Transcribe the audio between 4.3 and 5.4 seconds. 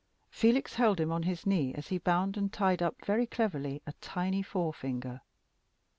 forefinger.